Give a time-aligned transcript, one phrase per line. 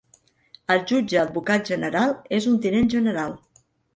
[0.75, 3.37] El jutge advocat general és un tinent general.